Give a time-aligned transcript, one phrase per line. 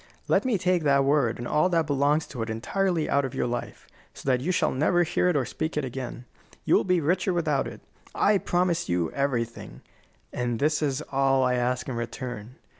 [0.27, 3.45] Let me take that word and all that belongs to it entirely out of your
[3.45, 3.85] life,
[4.15, 6.25] so that you shall never hear it or speak it again.
[6.65, 7.81] You will be richer without it.
[8.15, 9.83] I promise you everything,
[10.33, 12.55] and this is all I ask in return.